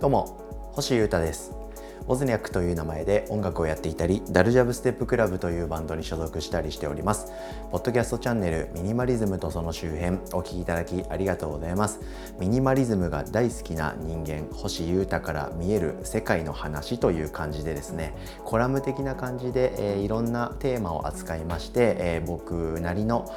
[0.00, 1.62] どうも星優太です。
[2.08, 7.32] オズニャックという名前で音楽をやっていたりダルジャブステップクラブというバンドに所属したりしております。
[7.70, 12.00] ポッドキャストチャンネルミニマリズムとその周辺お聞きいただきありがとうございます。
[12.40, 18.14] ミニマリズムが大好きな人間星優太から見える世界の話という感じでですね
[18.44, 23.30] コラム的な感じで、えー、いろんなテーマを扱いまして、えー、僕なりの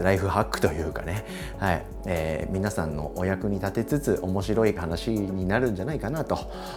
[0.00, 1.24] ライフハックというかね、
[1.58, 1.84] はい。
[2.04, 6.36] えー、皆さんのお役に立てつつ面白い話になるんじゃないかなと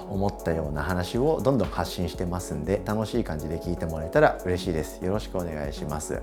[0.10, 5.04] 思ったような話をどんどん発信してますんで楽しい感じで聞いてもらえたら嬉しいです。
[5.04, 6.22] よろしくお願いします。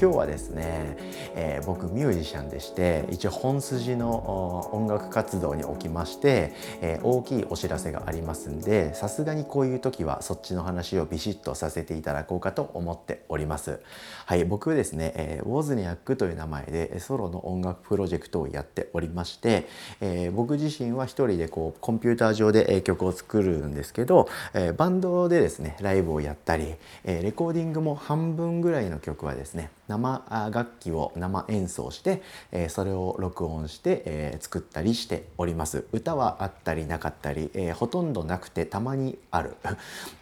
[0.00, 0.96] 今日はですね、
[1.34, 13.80] えー、僕ミュージシャンでして一応本筋の音楽活動におきまして、えー、大きいお知らせがありますんでさすがにこういう時はそっちの話をビシッとさせていただこうかと思っております。
[14.24, 14.44] はい。
[14.44, 19.66] 僕ですね、えー、ウォズニャックという名前でソロの音楽プロジェクトをやっておりまして、
[20.00, 35.86] えー、僕自身は一人でこうコンピューター上で曲を作るんですけど、えー、バンドでですねライブをやったり、えー、レコーディングも半分ぐらいの曲はですね生楽器を生演奏して、えー、それを録音して、えー、作ったりしております。
[35.92, 39.56] 歌はあったりなかったり、えー、ほとんどなくてたまにある。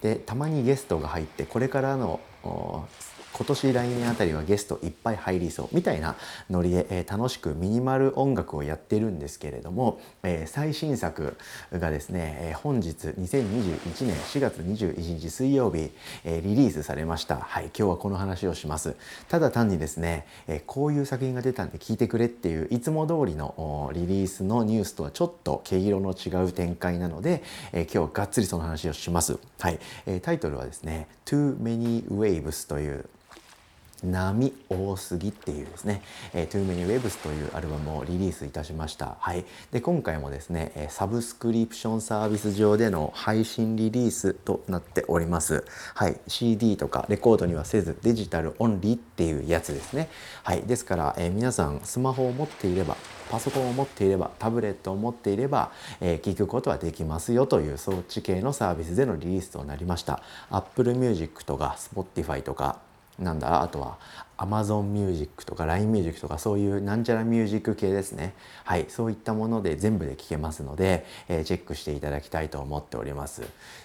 [0.02, 2.20] でたまにゲストが入ってこれからの
[3.36, 5.68] 今年来年あたりはゲストいっぱい入りそう。
[5.72, 6.16] みたいな
[6.48, 11.36] ノリで、えー、楽しくミニマル音楽をやってるんですけれども、えー、最新作
[11.70, 15.90] がですね、えー、本日2021年4月21日水曜日、
[16.24, 17.36] えリリースされました。
[17.36, 18.96] はい今日はこの話をします。
[19.28, 27.42] ただ単にですね、えこういう作品が出たんで聞いてくれっていういつも通りのリリースのニュースとはちょっと毛色の違う展開なので、
[27.74, 29.38] え今日はがっつりその話をします。
[29.58, 33.04] はい、えタイトルはですね Too Many Waves という
[34.04, 36.02] 波多すぎっていうですね、
[36.34, 39.16] えー、Too Many Waves というアルバムをリリースいたしました。
[39.20, 39.44] はい。
[39.72, 45.64] で、今回もですね、サブスクリプションサービス上での配信リリースとなっております。
[45.94, 46.18] はい。
[46.28, 50.08] CD とかレコードにはせずデジタルオンリーっていうやつですね。
[50.42, 50.62] はい。
[50.62, 52.96] ですから、えー、皆さんスマホを持っていれば、
[53.30, 60.22] パソコンを持っていれば、タブレットを持っていれば、えー、聞くことはできますよという装置系のサービスでのリリースとなりました。
[60.50, 62.80] Apple Music とか Spotify とか
[63.18, 63.62] なんだ？
[63.62, 63.98] あとは
[64.38, 68.34] Amazon Music とか LINE Music とかそういうなんちゃらミュージック系ですね。
[68.64, 68.86] はい。
[68.88, 73.42] そういったもので全部で聴けますので、えー、チェックしていただきたいと思っております。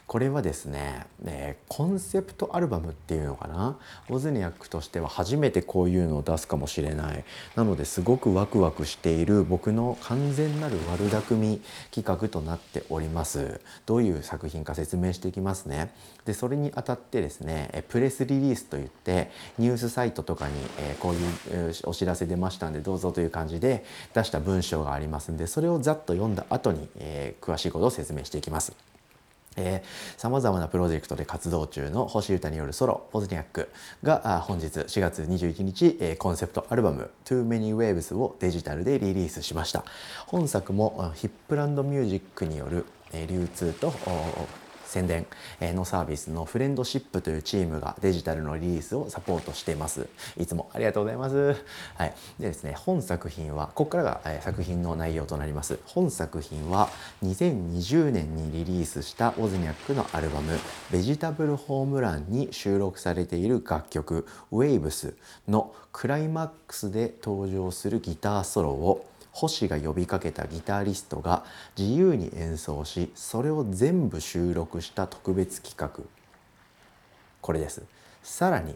[0.07, 3.77] これはですね、えー、コンセプトアルバムっていうのかな？
[4.09, 7.23] オズニアックとしては初めてこういうのを出すかもしれない。
[7.55, 13.61] なのですごくワクワクしている僕の完全なる悪巧み企画となっております。
[13.85, 15.93] どういう作品か説明していきますね。
[16.25, 28.73] でそれにあたってですねプレスリリースといってニュースサイトとかに、えこういうお知らせ出ましたんでどうぞという感じで出した文章がありますんでそれをざっと読んだ後に、え詳しいことを説明していきます。
[30.17, 33.69] さまざまなプロジェクトで活動中の星歌によるソロ「ポズニャック」
[34.01, 39.83] が本日4月21日、えー、コンセプトアルバム「Too Many Waves」をデジタルでリリースしました
[40.25, 42.85] 本作もヒップランドミュージックによる
[43.27, 43.93] 流通と
[44.91, 45.25] 宣伝
[45.61, 50.07] のサービスのフレンドシップというチームがデジタルのリリースをサポートしています。
[50.37, 51.55] いつもありがとうございます。
[51.95, 52.13] はい。
[52.39, 55.79] でですね、本作品は、ここからが作品の内容となります。
[55.85, 56.89] 本作品は
[57.23, 60.59] 2020年にリリースしたオズニャックのアルバム
[60.91, 65.15] ベジタブルホームランに収録されている楽曲 Waves
[65.47, 71.45] のクライマックスで登場するギターソロを星が呼びかけたギタリストが
[71.77, 76.03] 自由に演奏しそれを全部収録した特別企画。
[77.41, 77.83] これです。
[78.23, 78.75] さらに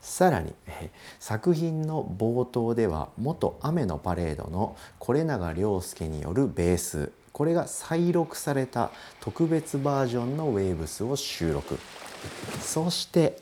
[0.00, 0.54] さらに
[1.18, 7.12] 作品の冒頭では元雨のパレードの是永亮介によるベース。
[7.32, 11.78] これが再録された特別バージョンのウェーブスを収録。
[12.60, 13.40] そして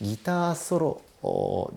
[0.00, 1.00] ギターソロ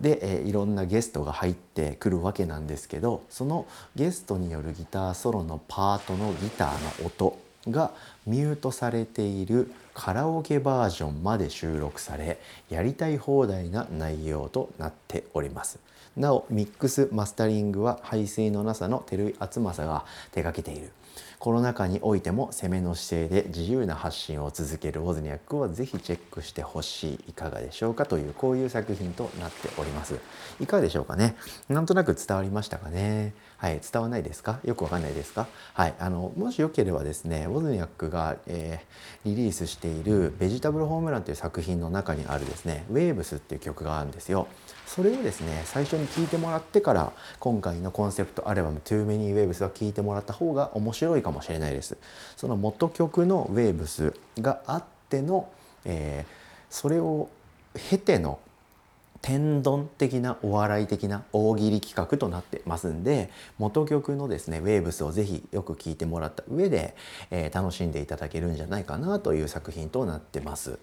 [0.00, 7.92] で、いろんなゲストが入ってくるわけなんですけどそのゲストによるギターソロのパートのギターの音が
[8.26, 15.78] ミュートされているカラオケバージョンまで収録されやりたい放題な内容となっております。
[16.16, 20.90] なおミックスマスタリングは排水のなさの照井敦正が手掛けている。
[21.44, 27.24] コロナ禍においても攻めの姿勢で自由な発信を続けるウォズニャックをぜひチェックしてほしい。
[27.28, 30.18] いかがでしょうかというこういう作品となっております。
[30.58, 31.36] いかがでしょうかね？
[31.68, 33.34] なんとなく伝わりましたかね？
[33.58, 34.60] はい、伝わないですか？
[34.64, 35.46] よくわかんないですか？
[35.74, 44.48] はい、あのもしよければですねウォズニャックが、えー、リリースしている「ベジタブルホームラン」という作品の中にあるですね「ウェーブス」っていう曲があるんですよ。
[44.86, 51.96] それをですね最初に聞いてもらってから今回のコンセプトアルバム「Too Many Waves」は聞いてもらった方が面白いかもしれないです。
[52.36, 55.48] その元曲の「Waves」があっての、
[55.84, 56.32] えー、
[56.70, 57.28] それを
[57.74, 58.38] 経ての
[59.24, 66.94] 天丼的なお笑い的な大喜利企画となってますんで元曲のですねウェーブスをぜひよく聴いてもらった上で、
[67.30, 70.78] えー、楽しんでいただけるんじゃないかなという作品となってます。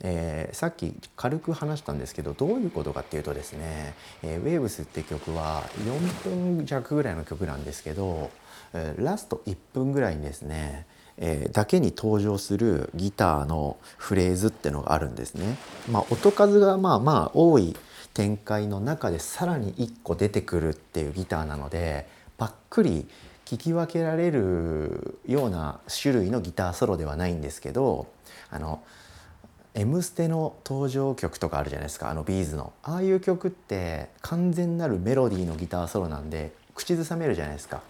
[0.00, 8.30] えー、さっき軽く話したんですけどどういうことかっていうとですね「えー、ウェーブス」って曲は4分弱ぐらいの曲なんですけど、
[8.74, 10.86] えー、ラスト1分ぐらいにですね
[11.18, 15.58] えー、だけに登場するギターのフレーズってのがあるんですね。
[15.90, 17.76] まあ、音数がまあまあ多い
[18.14, 23.08] 展開の中でさらに1個出てくるっていうギターなのでばっくり
[23.44, 28.06] 聞き分けられるような種類のギターソロではないんですけど
[28.50, 28.82] あの
[29.74, 37.80] 「M ステ」の登場曲とかあるじゃないですかあのビーズのああいう曲って完全なるメロディーのギターソロなんで口ずさめるじゃないですか。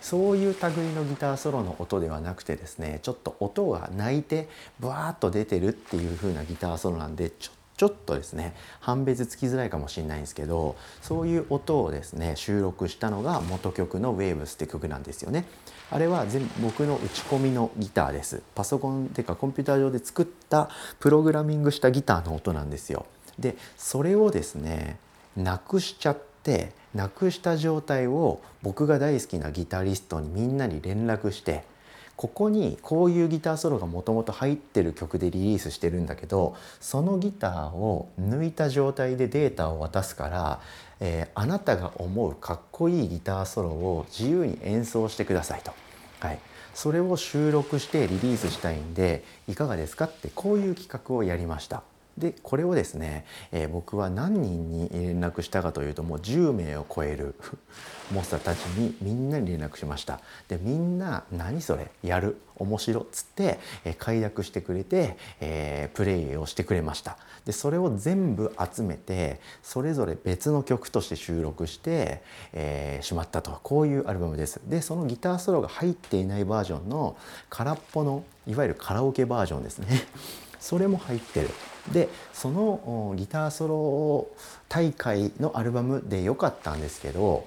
[0.00, 4.48] そういう類のギターソロの音ではなくてですねちょっと音が泣いて
[4.78, 7.50] ブワーッと出てるっていう風なギターソロなんでちょ
[7.80, 15.46] ちょっとですね判別つきづらいかもしれないんですけどそういう音をですね収録したのが元曲の「Waves」って曲なんですよね。
[15.90, 18.42] あれは全僕の打ち込みのギターです。
[18.54, 20.68] パソコンていうかコンピューター上で作った
[20.98, 23.06] プログラミングしたギターの音なんですよ。
[23.38, 24.98] でそれをですね
[25.34, 31.64] なくしちゃってなくした状態を僕が大好きなギタリストにみんなに連絡して
[32.20, 40.60] ここにこういうギターソロがもともと入ってる曲でリリースしてるんだけどそのギターを抜いた状態でデータを渡すから、
[41.00, 45.72] えー、あなたが思うかっこいいギターソロを自由に演奏してくださいと。
[46.20, 46.38] はい、
[46.74, 51.82] それを収録してリリースしたいんでいかがですかってこういう企画をやりました。
[52.18, 57.34] でこれをですね、えー、僕は何人に連絡したかというともう10名を超える
[58.12, 60.20] モンスターたちにみんなに連絡しました。
[60.48, 67.16] でみんな「何それやる面白」っつって、えー、快諾してくれて、えー、プレイをしてくれました。
[67.46, 72.22] でそれを全部集めてそれぞれ別の曲として収録して、
[72.52, 73.60] えー、しまったと。
[73.62, 74.60] こういうアルバムです。
[74.66, 77.16] でそのギターソロが入っていないバージョンの
[77.48, 79.86] 空っぽのいわゆるカラオケバージョンですね。
[80.60, 81.50] それも入ってる
[81.92, 84.28] でそのギターソロ
[84.68, 87.46] 大会のアルバムで良かったんですけど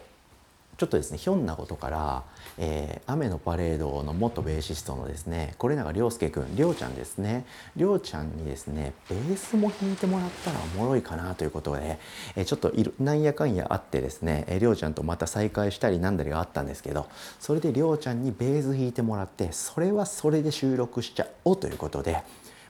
[0.78, 2.24] ちょっとですねひょんなことから、
[2.58, 7.46] えー、雨のパレードの元ベーシストのですね是永亮介くん亮ちゃんですね
[7.76, 12.00] 亮ちゃんにですねベースも弾いてもらったらおもろいかなということで、
[12.36, 17.08] えー、ちょっとなんやかんやあってですね亮ちゃんとまた再会したりなんだりがあったんですけど
[17.40, 22.24] それで亮ちゃんにベース弾いてもらってそれはそれで収録しちゃおうということで。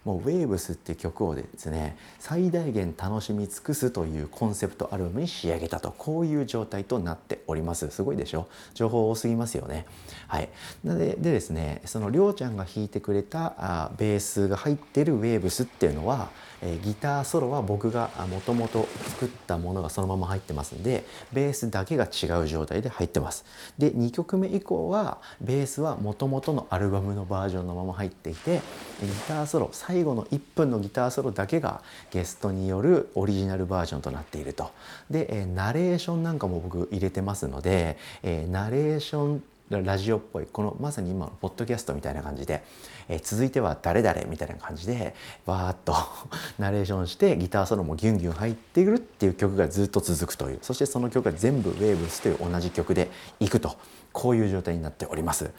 [0.06, 7.90] もう「Waves」っていう曲をですね最大限楽しみ尽くすというコンセプトアルバムに仕上げたとこういう状態となっております。
[7.90, 8.48] すごいでしょ？
[8.74, 9.86] 情報多すぎますよね。
[10.28, 10.50] はい。
[10.84, 16.30] なのででですねそのりょうちゃんが弾いてくれたあベースが入ってる「Waves」っていうのは
[16.62, 23.46] えギターソロは僕がもともと作ったものがそのまま入ってますんでベースだけが違う状態で入ってます。
[23.78, 28.62] で2曲目以降はベースはもともとのアルバムのバージョンのまま入っていて
[29.02, 34.72] ギターソロ最最後の1分のギターソロだけがゲストによるオリジナルバージョンとなっていると。
[35.12, 42.64] で、えナレーションなんかも僕入れてますので、えナレーションラジオっぽいこのまさに今のポッドキャストみたいな感じで、
[43.08, 45.14] えー、続いては誰々みたいな感じで
[45.46, 45.96] バーッと
[46.58, 50.60] ナレーションしてギターソロもギュンギュン入ってくるっていう曲がずっと続くという。
[50.64, 53.78] そしてその曲が全部ウェーブスという同じ曲でいくと。
[54.14, 55.52] こういう状態になっております。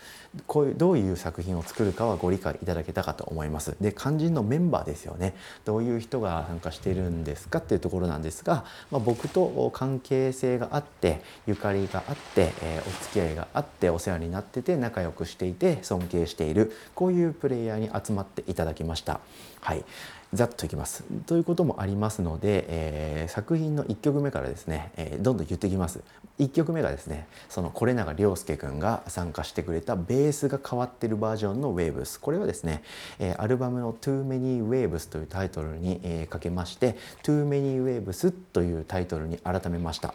[0.47, 3.77] こういうどういう作品を作るかはご理解いただけたかと思います。
[3.81, 5.35] で肝心のメンバーですよね。
[5.65, 19.21] どういう人が参加しているんですかっていうところなんですが、まあ、僕と関係性があってゆかりがあって、えー、お付き合いがあってお世話になってて仲良くしていて尊敬しているこういうプレイヤーに集まっていただきました。
[19.61, 19.85] はい。
[20.35, 21.05] ざっといきます。
[21.27, 26.01] ということもありますので、えー、作品の1曲目からですね、えー、どんどん言ってきます。
[26.39, 32.83] 1曲目がですねその是永亮介くんが参加してくれたベースが変わってるバージョンの Waves これはですね、
[33.19, 40.15] えー、アルバムの Too Many Waves というタイトルに、えー、かけまして Too Many Waves というタイトルに改めました。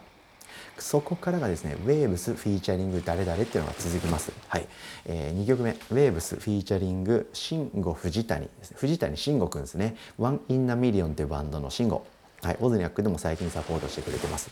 [0.82, 4.32] そこからがですね、Waves フィーチャリング誰々っていうのが続きます。
[4.48, 4.66] はい。
[5.06, 8.76] えー、2曲目、ウェーブスフィーチャリング慎吾藤谷ですね。
[8.80, 9.96] 藤谷慎吾くんですね。
[10.18, 12.04] One in a Million っていうバンドの慎吾。
[12.42, 12.56] はい。
[12.60, 14.50] オズニャックでも最近サポートしてくれてます。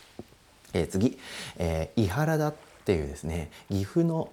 [0.74, 1.18] えー、次、
[1.56, 2.54] えー、伊原だっ
[2.88, 4.30] っていうですね岐阜の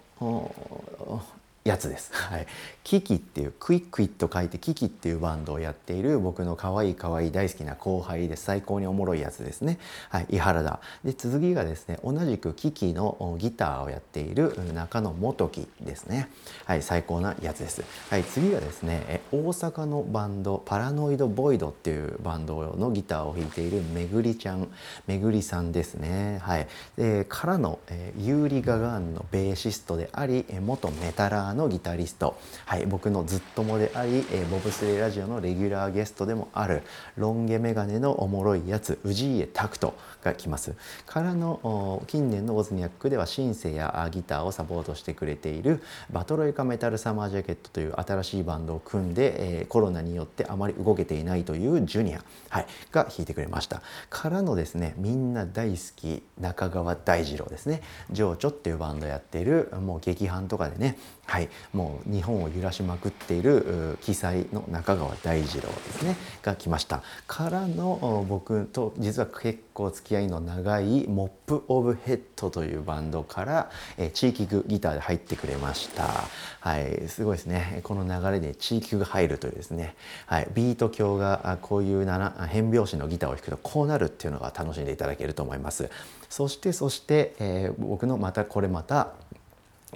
[1.66, 2.12] やつです。
[2.12, 2.46] はい、
[2.84, 9.78] キキっていうクイックイッと書いてキキっていうバンドをやっている僕の可愛い可愛い大好きな後輩で最高におもろいやつですね。
[10.10, 10.80] はい、伊原田。
[11.04, 16.28] で続きがですね同じくキキのギターをやっている中野元樹ですね。
[16.64, 17.82] はい、最高なやつです。
[18.10, 24.68] はい、次がですね大阪のバンドパラノイドボイドっていうバンドのギターを弾いているめぐりちゃん
[25.06, 26.38] めぐりさんですね。
[26.42, 36.82] はい、でからの、えー、ユーリ・ガガーンのベーシストであり元メタラーのギタリスト、はい、僕のずっともであり、えー、ボブスレーラジオのレギュラーゲストでもある
[37.16, 40.74] ロン毛メガネのおもろいやつ氏家拓人が来ます。
[41.06, 53.82] からの近年のオズニャックではシンセやギターをサポートしてくれているバトロイカメタルサマージャケットという新しいバンドを組んで、えー、コロナによってあまり動けていないというジュニア、はい、が弾いてくれました。
[54.10, 57.82] からのですねみんな大好き中川大二郎ですね。
[58.10, 60.98] 情緒っていうバンドやってるもう劇伴とかでね。
[61.26, 67.02] はいもう日本を揺らしまくっている記載の中川大二郎ですねが来ました。
[67.26, 76.24] からの僕と実は結構付き合いの長いモップ・オブ・ヘッドというバンドから、え地域グギターで入ってくれました。
[76.60, 77.80] はいすごいですね。
[77.84, 79.94] この流れで地域グが入るというですね、
[80.26, 82.06] はい、ビート教がこういう
[82.48, 85.90] 変拍子のギターを弾くとこうなるっていうのが楽しんでいただけると思います。
[86.28, 89.12] そしてそして、えー、僕のまたこれまた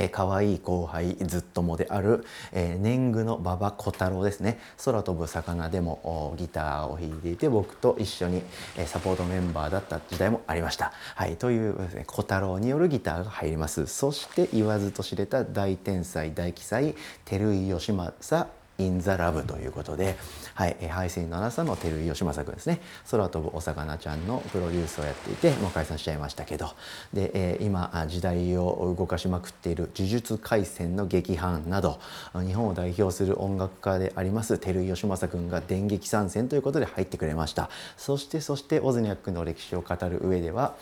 [0.01, 8.43] えー、可愛い後輩ずっともである、えー、年貢の馬場小太郎ですね空飛ぶ魚でもギターを弾いていて僕と一緒に、
[8.77, 10.93] えー、サポートメンバーだった時代もありました。
[11.15, 20.17] はい、というですね小太郎によるギターが入りますそして言わずと知れた大天才大奇才照井義政インザラブということで、
[20.55, 22.81] はい、配信のアナさんの照井義政君ですね。
[23.11, 26.71] 空飛ぶお魚ちゃんのプロデュースをやっていてもう解散しちゃいましたけど。
[27.13, 32.01] で、えー、今時代を動かしまくっている呪術廻戦の劇伴など
[32.35, 37.69] 日本を代表する音楽家であります照井義政君が電撃参戦ということで入ってくれました。
[37.97, 40.75] そしてそしてオズニャックの歴史を語る上では、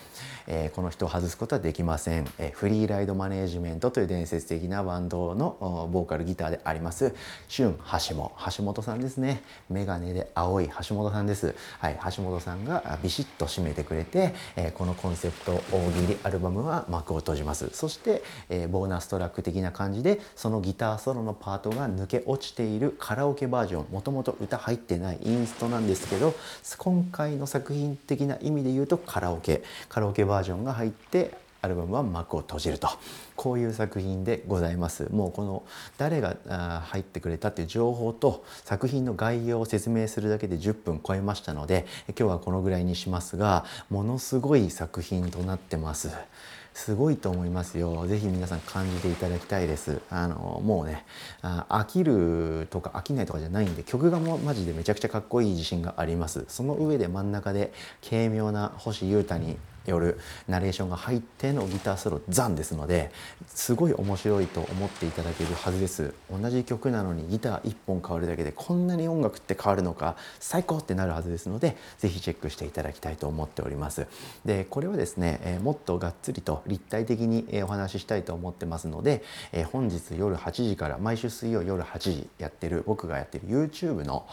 [0.47, 7.15] えー、この人を外すことはできません、えー、フリーライドマネージメントという伝説的なバンドのボーカルギターであります
[7.49, 7.77] 俊
[8.09, 9.43] 橋本橋本さんですね。
[9.71, 11.55] メガネで青い橋本さんです。
[11.79, 17.71] はい橋本さんがビシッと締めてくれて、えー、このコンセプト大喜利アルバムは幕を閉じます。
[17.73, 26.35] そして、えー、ボーナストラック的な感じでそのギターソロのパートが抜け落ちているカラオケバージョンもともと歌入ってないインストなんですけど
[26.77, 29.63] 今回の作品的な意味で言うとカラオケ。
[29.89, 32.89] カラオケバージョンが入ってアルバムは幕を閉じると
[33.37, 35.65] こういう作品でございますもうこの
[35.97, 36.37] 誰が
[36.87, 46.11] 入ってくれたっていう情報と作品の概要を説明するだけで10分超えましたので今日はこのぐらいにしますがものすごい作品となってます
[46.79, 48.07] すごいと思いますよ。
[48.07, 50.01] ぜひ皆さん感じていただきたいです。
[50.11, 51.05] あのもうね
[51.43, 56.45] 飽きるとか飽きないとかじゃないんで曲がもうマジでめちゃくちゃかっこいい自信があります。
[56.47, 57.73] その上で真ん中で
[58.09, 59.57] 軽妙な星優太に
[59.89, 63.11] よるナレーションが入ってのギターソロザンですので
[63.47, 66.15] すごい面白いと思っていただけるはずです。
[66.31, 74.07] 同じ曲なのにギター1本変わるだけでこんなに音楽って変わるのか最高ってなるはずですので是非チェックしていただきたいと思っております。
[74.45, 84.27] でこれはですね、えもっとがっつりと立体的に、えお話ししたいと思ってますので、え本日夜8時から毎週水曜夜8時やってる僕がやってる YouTube の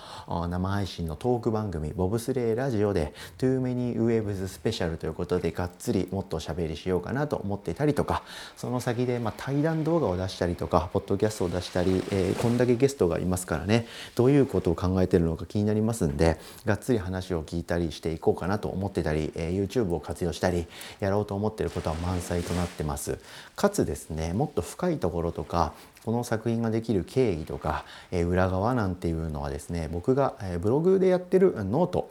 [0.50, 8.24] 生配信のトーク番組ボブスレーラジオで Too Many Waves スペシャルということででがっつりもっとおしゃべりしようかなと思っていたりとか
[8.58, 13.86] その先でま対談動画を出したりとかポッドキャストを出したり、えー、こんだけゲストがいますからね
[14.16, 20.66] どういうことを考えてるのか気になりますんでがっつり話を聞いたりしていこうかなと思ってたり、えー、YouTube を活用したり
[21.00, 23.20] やろうと思ってることは満載となってます。
[23.56, 25.74] かつですねもっと深いところとか
[26.04, 32.10] この作品ができる経緯とか、えー、裏側なんていうのはですね僕が、えブログでやってるノート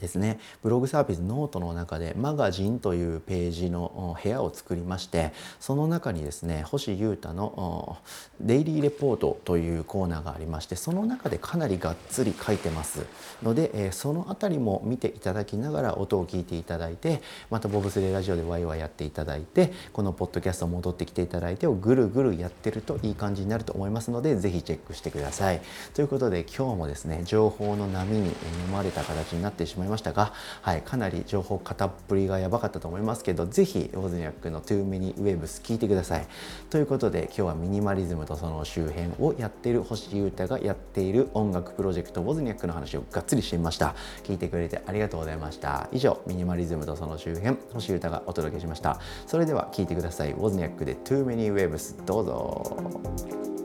[0.00, 7.98] ですねブログサービスノートの中でマガジンというページの部屋を作りましてその中にですね星優太の
[8.40, 13.06] デイリーレポートというコーナーがありましてその中でかなりがっつり書いてます
[13.42, 25.60] のでその辺りも見ていただきながら音を聞いていただいてまたボブスレーラジオでワイワイやっていただいてこのポッドキャスト戻ってきていただいてをぐるぐるやってるといい感じになると思いますので是非チェックしてください。
[25.94, 28.34] ということで今日もですね情報の波に飲
[28.72, 30.32] まれた形になってしまいましたましたが、
[30.62, 36.26] はい、かなり情報片っぷりがやばかったと思いますけどぜひウォズニャックの Too Many Waves 聞いてください。
[36.70, 43.94] ということで今日はミニマリズムとその周辺をやっている星優太がやっている音楽プロジェクトウォズニャックの話をがっつりしてみました。
[44.22, 45.88] 聞いてくれてありがとうございました。
[45.92, 49.00] 以上ミニマリズムとその周辺星優太がお届けしました。
[49.26, 50.32] それでは聞いてください。
[50.32, 53.59] ウォズニャックで Too Many Waves どうぞ。